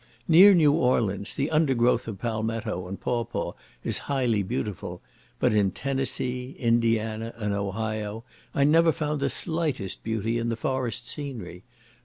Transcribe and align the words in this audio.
Near 0.27 0.55
New 0.55 0.71
Orleans 0.73 1.35
the 1.35 1.51
undergrowth 1.51 2.07
of 2.07 2.17
Palmetto 2.17 2.87
and 2.87 2.99
pawpaw 2.99 3.51
is 3.83 3.99
highly 4.09 4.41
beautiful, 4.41 4.99
but 5.37 5.53
in 5.53 5.69
Tennessee, 5.69 6.55
Indiana, 6.57 7.35
and 7.37 7.53
Ohio, 7.53 8.23
I 8.55 8.63
never 8.63 8.91
found 8.91 9.19
the 9.19 9.29
slightest 9.29 10.03
beauty 10.03 10.39
in 10.39 10.49
the 10.49 10.55
forest 10.55 11.07
scenery. 11.07 11.65